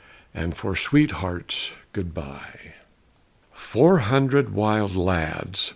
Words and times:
and 0.33 0.57
for 0.57 0.75
sweethearts, 0.75 1.73
good 1.93 2.11
by! 2.11 2.73
"Four 3.53 3.99
hundred 3.99 4.49
wild 4.51 4.95
lads!" 4.95 5.69